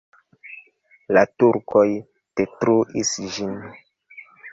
La 1.17 1.23
turkoj 1.43 1.83
detruis 2.41 3.13
ĝin. 3.37 3.53